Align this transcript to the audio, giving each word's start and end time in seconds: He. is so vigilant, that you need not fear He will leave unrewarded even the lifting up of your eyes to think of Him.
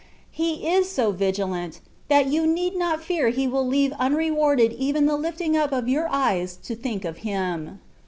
He. 0.31 0.67
is 0.67 0.89
so 0.91 1.11
vigilant, 1.11 1.79
that 2.07 2.25
you 2.25 2.47
need 2.47 2.75
not 2.75 3.03
fear 3.03 3.29
He 3.29 3.47
will 3.47 3.67
leave 3.67 3.93
unrewarded 3.99 4.73
even 4.73 5.05
the 5.05 5.15
lifting 5.15 5.55
up 5.55 5.71
of 5.71 5.87
your 5.87 6.07
eyes 6.09 6.57
to 6.63 6.73
think 6.75 7.05
of 7.05 7.17
Him. 7.17 7.79